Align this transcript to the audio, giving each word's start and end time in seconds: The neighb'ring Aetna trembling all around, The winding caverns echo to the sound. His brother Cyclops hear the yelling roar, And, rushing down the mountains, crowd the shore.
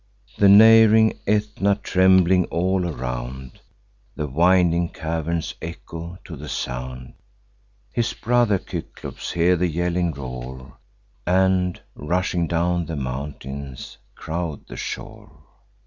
The 0.39 0.49
neighb'ring 0.49 1.13
Aetna 1.27 1.75
trembling 1.83 2.45
all 2.45 2.89
around, 2.89 3.59
The 4.15 4.25
winding 4.25 4.89
caverns 4.89 5.53
echo 5.61 6.17
to 6.23 6.35
the 6.35 6.49
sound. 6.49 7.13
His 7.93 8.11
brother 8.15 8.59
Cyclops 8.67 9.33
hear 9.33 9.55
the 9.55 9.67
yelling 9.69 10.11
roar, 10.13 10.79
And, 11.27 11.79
rushing 11.93 12.47
down 12.47 12.87
the 12.87 12.95
mountains, 12.95 13.99
crowd 14.15 14.67
the 14.67 14.75
shore. 14.75 15.43